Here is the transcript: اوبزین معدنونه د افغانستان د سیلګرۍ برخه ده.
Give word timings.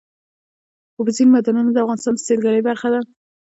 اوبزین 0.97 1.27
معدنونه 1.31 1.69
د 1.73 1.77
افغانستان 1.83 2.13
د 2.15 2.23
سیلګرۍ 2.27 2.61
برخه 2.69 2.87
ده. 2.93 2.99